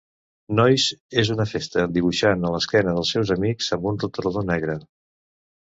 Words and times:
Nois 0.59 0.85
en 1.23 1.29
una 1.33 1.45
festa 1.51 1.85
dibuixant 1.99 2.49
a 2.49 2.53
l'esquena 2.57 2.97
dels 2.97 3.15
seus 3.17 3.37
amics 3.39 3.73
amb 3.79 3.89
un 3.93 4.05
retolador 4.07 4.53
negre. 4.55 4.81